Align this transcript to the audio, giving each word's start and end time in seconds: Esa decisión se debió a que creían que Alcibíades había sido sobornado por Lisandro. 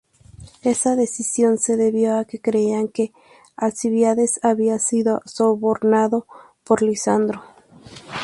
Esa 0.63 0.95
decisión 0.95 1.59
se 1.59 1.77
debió 1.77 2.17
a 2.17 2.25
que 2.25 2.41
creían 2.41 2.87
que 2.87 3.13
Alcibíades 3.55 4.39
había 4.41 4.79
sido 4.79 5.21
sobornado 5.27 6.25
por 6.63 6.81
Lisandro. 6.81 7.43